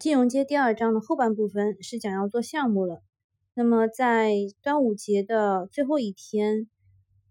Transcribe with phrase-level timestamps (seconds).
[0.00, 3.02] 金融街第二章的后半部分是讲要做项目了。
[3.52, 6.70] 那么在端午节的最后一天，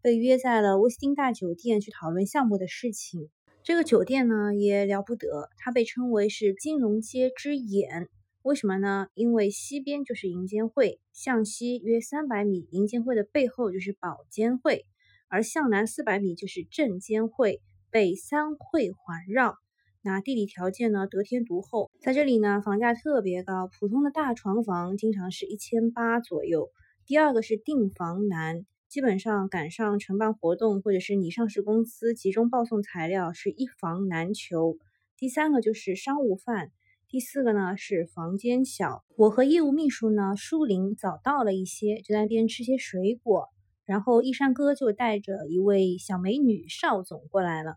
[0.04, 3.32] 被约在了威斯汀大酒店去讨论项目的事情。
[3.64, 8.08] 这个酒店呢也了不得，它被称为是金融街之眼。
[8.44, 9.08] 为什么呢？
[9.16, 14.86] 因为西边就是银监会，向西约三百米，银监会的背后就是保监会，
[15.28, 19.56] 而向南四百米就是证监会，被三会环绕。
[20.02, 26.70] 那地理条件呢，得天独厚，在这里呢，房价特别高，普通的大床房经常是一千八左右。
[27.06, 34.78] 第二个是订房难，基本上赶上承办活动或者是你上市公司集中报送材料是一房难求。
[35.18, 36.72] 第三个就是商务饭，
[37.10, 39.04] 第四个呢是房间小。
[39.18, 43.50] 我和业务秘书呢，舒林早到了一些，就在那边吃些水果，
[43.84, 47.76] 然后一山哥就带着一位小美女邵总过来了。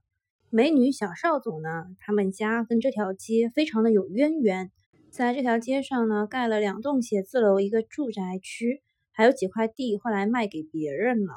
[0.54, 4.70] 美女小邵总呢，他们家跟这条街非常的有渊源，
[5.10, 11.32] 在这条街上呢盖了两栋写字楼，一个住宅区，还有几块地，后来卖给别人了。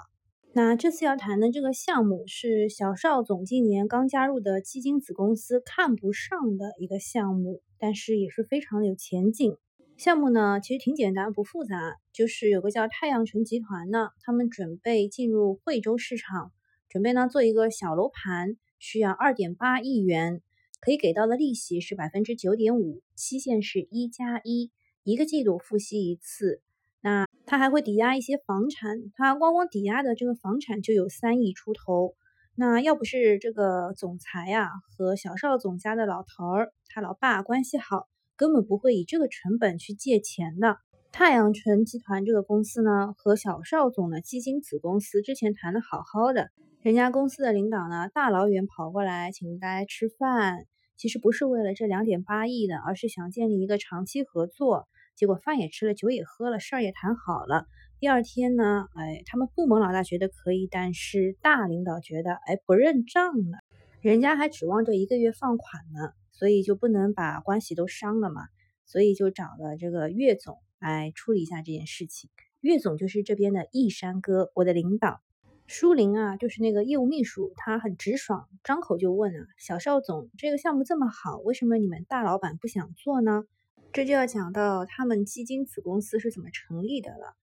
[0.52, 9.56] 那这次要谈的这个项目是小邵总今年刚加入的基金子公司看不上的一个项目，但是也是非常的有前景。
[9.96, 16.52] 项目呢其实挺简单不复杂，就是有个叫太阳城集团的，他们准备进入惠州市场，
[16.90, 18.58] 准备呢做一个小楼盘。
[18.80, 20.42] 需要二点八亿元，
[20.80, 24.72] 可以给到的利息是百分之九点五，期限是一加一，
[25.04, 26.62] 一个季度付息一次。
[27.02, 32.16] 那他还会抵押一些房产，他光光抵押的这个房产就有三亿出头。
[32.56, 40.78] 那要不是这个总裁呀和小邵总家的老头儿他老爸关系好，根本不会以这个成本去借钱的。
[41.12, 46.50] 太阳城集团这个公司呢，和小邵总的基金子公司之前谈的好好的。
[46.86, 54.88] 人家公司的领导呢，大老远跑过来请大家吃饭，其实不是为了这两点八亿的，而是想建立一个长期合作。
[55.16, 57.66] 结果饭也吃了，酒也喝了，事儿也谈好了。
[58.00, 63.58] 第二天呢，哎，他们部门老大觉得可以，但是大领导觉得，哎，不认账了。
[64.00, 68.44] 人家还指望着一个月放款呢，所以就不能把关系都伤了嘛。
[68.86, 72.30] 所以就找了这个岳总来处理一下这件事情。
[72.62, 75.20] 岳总就是这边的易山哥，我的领导。
[75.68, 83.46] 舒林啊，就是那个业务秘书，他很直爽，张口就问啊：“小邵总，这个项目这么好，为什么你们大老板不想做呢？”
[83.92, 87.36] 这就要讲到他们基金子公司是怎么成立的了。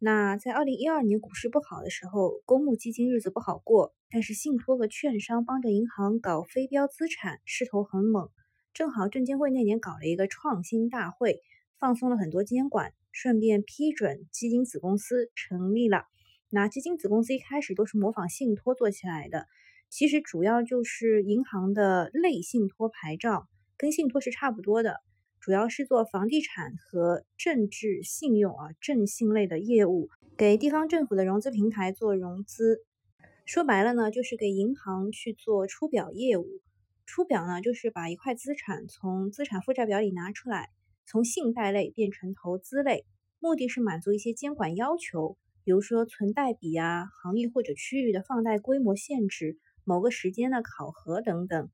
[0.00, 8.28] 那在二零一二年股市不好的时候，公募基金日子不好过，但是信托和券商帮着银行搞非标资产，势头很猛。
[8.74, 11.40] 正好证监会那年搞了一个创新大会，
[11.78, 16.06] 放松了很多监管，顺便批准基金子公司成立了。
[16.50, 19.46] 那基金子公司一开始都是模仿信托做起来的，
[19.90, 24.96] 其实主要就是银行的类信托牌照，跟信托是差不多的，
[25.40, 30.08] 主要是做房地产和政治信用啊政信类的业务，
[30.38, 32.82] 给地方政府的融资平台做融资。
[33.44, 36.46] 说白了呢，就是给银行去做出表业务。
[37.04, 40.70] 出表呢，就是把一块资产从资产负债表里拿出来，
[41.06, 43.04] 从信贷类变成投资类，
[43.38, 45.36] 目的是满足一些监管要求。
[45.68, 51.68] 比如说存贷比啊，行业或者区域的放贷规模限制，某个时间的考核等等。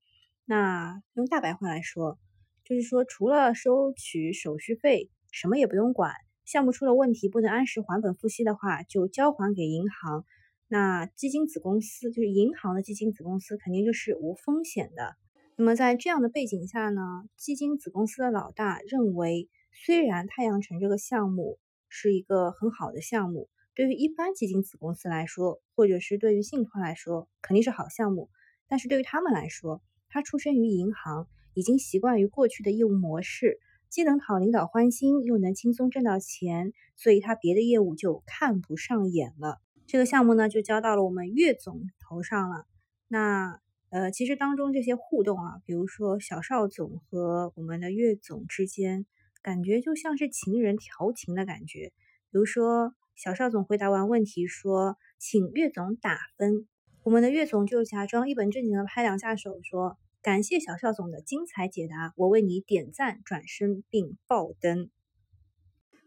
[0.46, 2.18] 那用大白话来说，
[2.64, 6.12] 就是说除了收取手续费，什么也不用管。
[6.44, 10.24] 项目出了问题，不能按时还本付息的话，就交还给银行。
[10.66, 15.14] 那基金子公司就是银行的基金子公司，肯定就是无风险的。
[15.56, 17.00] 那么在这样的背景下呢，
[17.36, 23.48] 基金子公司的老大认为，虽然太阳城这个项目是一个很好的项目。
[23.74, 28.30] 对于一般基金子公司来说，或者是对于信托来说，肯定是好项目。
[28.68, 33.58] 但是对于他们来说，他出身于银行，已经习惯于过去的业务模式，
[33.90, 39.60] 既能讨领导欢心，又能轻松挣到钱，所以他别的业务就看不上眼了。
[39.88, 42.66] 这个项目呢，就交到了我们岳总头上了。
[43.08, 49.04] 那呃，其实当中这些互动啊，比如说小邵总和我们的岳总之间，
[49.42, 51.92] 感觉就像是情人调情的感觉，
[52.30, 52.94] 比如说。
[53.14, 56.66] 小邵总回答完问题说：“请岳总打分。”
[57.04, 64.90] 我们的岳总就假装一本正经的拍两下手说：“感谢小邵总的精彩解答，我为你点赞，转身并爆灯。”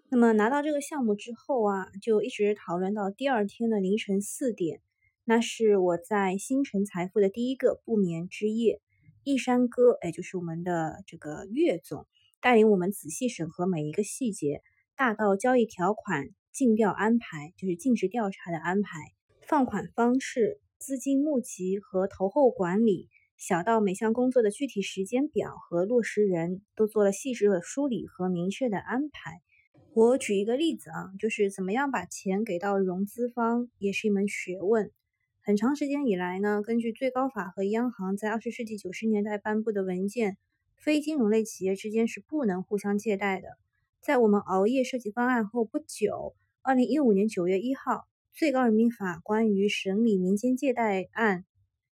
[0.10, 4.82] 那么拿到这个项目之后啊，就一直讨论到第二天的凌晨四点，
[5.24, 8.82] 那是我在星辰财富的第一个不眠之夜。
[9.24, 12.06] 一山哥，哎，就是我们的这个岳总，
[12.42, 14.62] 带领我们仔细审核每一个细节，
[14.96, 16.30] 大到交易条款。
[16.58, 18.98] 尽调安排就是尽职调查的安排，
[19.48, 29.40] 放款方式、资金募集和投后管理，小到每项工作的具体时间表和落实人都做了细致的梳理和明确的安排。
[29.94, 34.90] 我举一个例子啊，就是怎么样把钱给到融资方，也是一门学问。
[35.42, 40.40] 很长时间以来呢，根据最高法和央行在二十世纪九十年代颁布的文件，
[40.76, 43.48] 非金融类企业之间是不能互相借贷的。
[44.02, 46.36] 在我们熬夜设计方案后不久，
[46.68, 51.46] 二零一五年九月一号，最高人民法关于审理民间借贷案。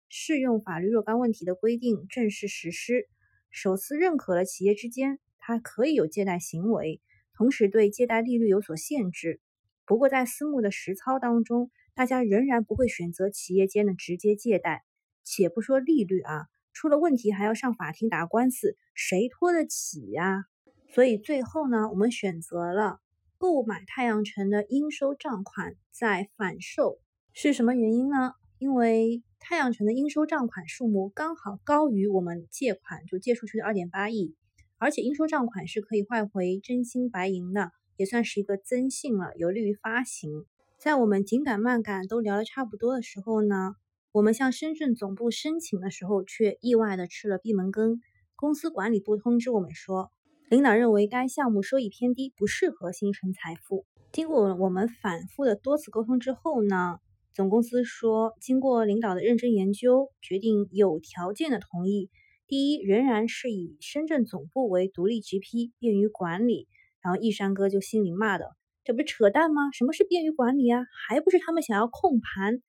[0.08, 3.10] 适用法律若干问题的规定正式实施，
[3.50, 7.02] 首次认可了企业之间它可以有借贷行为，
[7.34, 9.42] 同时对借贷利率有所限制。
[9.86, 14.86] 不过在私募的实操当中，大家仍然不会选择企业间的直接借贷。
[15.26, 20.46] 且不说利率啊，出了问题还要上法庭打官司，谁拖得起呀？
[20.94, 23.02] 所以最后呢，我们选择了
[23.42, 27.00] 购买太阳城的应收账款再反售，
[27.34, 28.34] 是什么原因呢？
[28.60, 34.36] 因为太阳城的应收账款数目刚好高于我们借款就借出去的二点八亿，
[34.78, 40.46] 而且应收账款是可以换回真金白银的，也算是一个增信了，有利于发行。
[40.78, 43.74] 在我们紧赶慢赶都聊得差不多的时候呢，
[44.12, 48.02] 我们向深圳总部申请的时候，却意外的吃了闭门羹。
[48.36, 50.12] 公司管理部通知我们说，
[50.51, 53.86] 领导认为该项目收益偏低，不适合形成财富。
[54.12, 56.98] 经过我们反复的多次沟通之后呢。
[57.33, 62.09] 总公司说，经过领导的认真研究，决定有条件的同意。
[62.48, 66.68] 第一，仍然是以深圳总部为独立 GP，便于管理。
[67.00, 68.50] 然后易山哥就心里骂的
[68.83, 69.71] ：“这不是扯淡吗？
[69.71, 70.81] 什么是便于管理啊？
[71.07, 72.62] 还不是他们想要控盘。”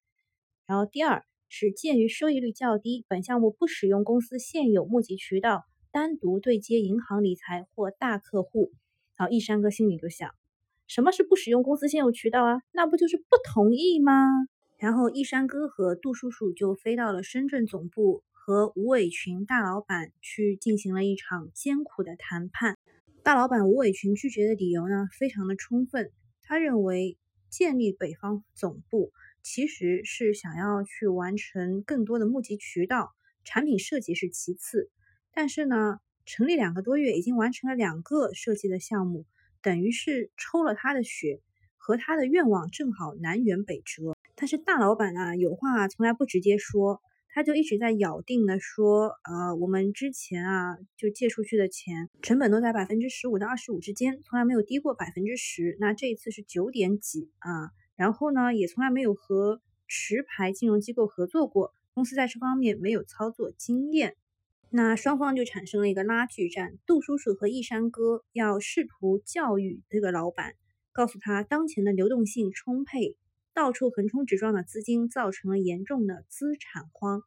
[0.69, 8.73] 然后第二是鉴于收益率较低，本项目不使用公司现有募集渠道，单独对接银行理财或大客户。
[9.15, 10.35] 然后一山哥心里就想：
[10.89, 12.63] 什么是不使用公司现有渠道啊？
[12.73, 14.27] 那不就是不同意吗？
[14.79, 22.77] 然后，一山哥和杜叔叔就飞到了深圳总部，和吴伟群大老板去进行了一场艰苦的谈判。
[23.23, 26.11] 大老板吴伟群拒绝的理由呢，非常的充分。
[26.43, 27.17] 他认为
[27.49, 29.13] 建立北方总部
[29.43, 33.13] 其实是想要去完成更多的募集渠道，
[33.45, 34.91] 产品设计是其次。
[35.33, 39.25] 但是呢，成立两个多月，已经完成了两个设计的项目，
[39.63, 41.41] 等于是抽了他的血，
[41.77, 44.17] 和他的愿望正好南辕北辙。
[44.35, 55.77] 但是大老板啊，有话从来不直接说，他就一直在咬定的说，呃，我们之前啊就借出去的钱成本都在百分之十五到二十五之间，从来没有低过百分之十。
[55.81, 64.17] 那这一次是九点几啊，然后呢，也从来没有和持牌金融机构合作过，公司在这方面没有操作经验。
[64.75, 70.55] 那双方就产生了一个拉锯战，杜叔叔和易山哥要试图教育这个老板，
[70.93, 73.17] 告诉他当前的流动性充沛。
[73.53, 77.21] 到处横冲直撞的资金造成了严重的资产荒。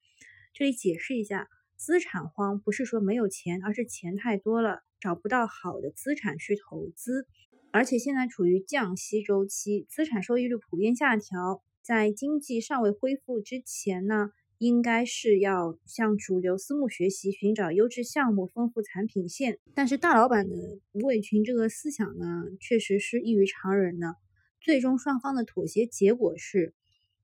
[0.54, 7.28] 这里解释一下，资产荒不是说没有钱，而是钱太多了，找不到好的资产去投资。
[7.72, 11.62] 而且现在处于降息周期，资产收益率普遍下调。
[11.84, 19.60] 在经济尚未恢复之前呢，应该是要向主流私募学习，寻找优质项目，丰富产品线。
[19.74, 20.56] 但是大老板的
[20.94, 24.16] 吴伟群这个思想呢，确实是异于常人的。
[24.62, 26.74] 最终双方的妥协结果是，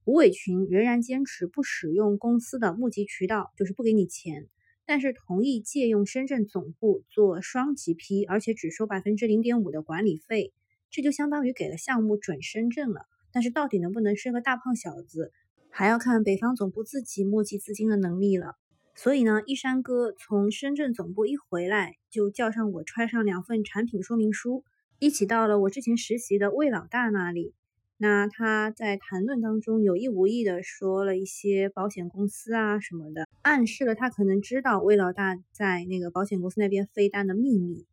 [0.04, 4.48] 吴伟群仍然坚持不使用公司的募集渠道，就是不给你钱，
[4.86, 10.54] 但是同意借用深圳总部做双级批，而且只收百分之零点五的管理费，
[10.90, 13.06] 这就相当于给了项目准深圳了。
[13.32, 15.32] 但是到底能不能生个大胖小子，
[15.72, 18.56] 还要看北方总部自己募集资金的能力了。
[18.94, 24.64] 所以呢，一山哥从深圳总部一回来，就叫上我揣上两份产品说明书。
[25.00, 27.56] 一起到了我之前实习的魏老大那里，
[27.98, 37.88] 那他在谈论当中有意无意的说了一些保险公司啊什么的，暗示了他可能知道魏老大在那个保险公司那边飞单的秘密。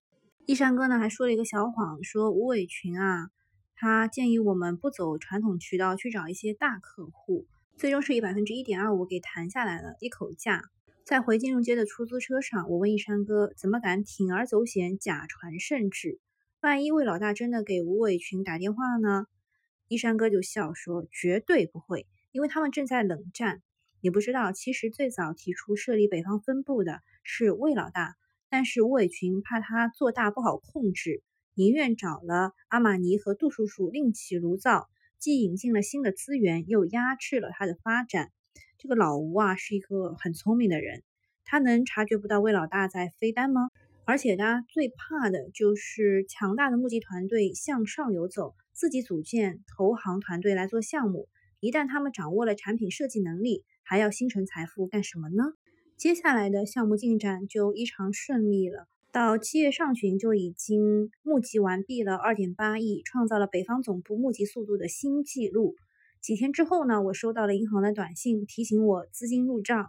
[0.45, 3.31] 一山哥呢还说了一个小谎，说吴伟群啊，
[3.75, 7.47] 他建议我们不走传统渠道去找一些大客户，
[7.79, 10.65] 最终是以百分之一点二五给谈下来了一口价。
[11.05, 16.19] 在回金融街的出租车上，我问一山哥怎么敢铤而走险，假传圣旨。
[16.61, 19.27] 万一魏老大真的给吴伟群打电话呢？
[19.87, 23.63] 一山哥就笑说：“绝对不会，因为他们正在冷战。
[24.01, 28.17] 你不知道，其实最早提出设立北方分部的是魏老大，
[28.49, 31.23] 但是吴伟群怕他做大不好控制，
[31.55, 34.89] 宁愿找了阿玛尼和杜叔叔另起炉灶，
[35.19, 38.31] 既引进了新的资源，又压制了他的发展。
[38.79, 41.03] 这个老吴啊，是一个很聪明的人，
[41.45, 43.69] 他能察觉不到魏老大在飞单吗？”
[44.07, 51.29] 而且呢，最怕的就是强大的募集团队向上游走，自己组建投行团队来做项目。
[51.61, 55.43] 一旦他们掌握了产品设计能力，还要形成财富干什么呢？
[55.99, 58.87] 接下来的项目进展就异常顺利了。
[59.11, 65.77] 到七月上旬就已经募集完毕了二点八亿，创造了北方总部募集速度的新纪录。
[66.21, 69.89] 几天之后呢，我收到了银行的短信，提醒我资金入账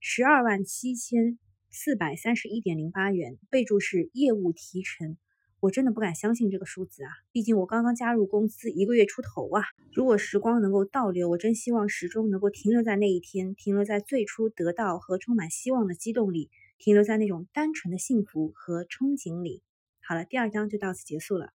[0.00, 1.38] 十二万七千
[1.70, 5.18] 四百三十一点零八元，备注是业务提成。
[5.60, 7.10] 我真的不敢相信这个数字啊！
[7.32, 9.62] 毕竟我刚刚加入公司一个月出头啊。
[9.92, 16.48] 如果时光能够倒流，我真希望时钟能够停留在那一天，停留在最初得到和充满希望的激动里。
[16.80, 19.62] 停留在那种单纯的幸福和憧憬里。
[20.02, 21.48] 好了，第二章就到此结束了。